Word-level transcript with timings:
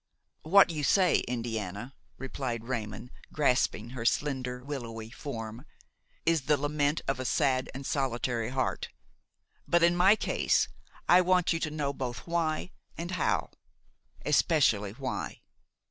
''"What 0.55 0.71
you 0.71 0.83
say, 0.83 1.17
Indiana," 1.27 1.93
replied 2.17 2.63
Raymon, 2.67 3.11
grasping 3.31 3.91
her 3.91 4.03
slender, 4.03 4.63
willowy 4.63 5.11
form, 5.11 5.63
"is 6.25 6.45
the 6.47 6.57
lament 6.57 7.01
of 7.07 7.19
a 7.19 7.23
sad 7.23 7.69
and 7.75 7.85
solitary 7.85 8.49
heart; 8.49 8.89
but, 9.67 9.83
in 9.83 9.95
my 9.95 10.15
case, 10.15 10.67
I 11.07 11.21
want 11.21 11.53
you 11.53 11.59
to 11.59 11.69
know 11.69 11.93
both 11.93 12.25
why 12.25 12.71
and 12.97 13.11
how, 13.11 13.51
especially 14.25 14.93
why." 14.93 15.41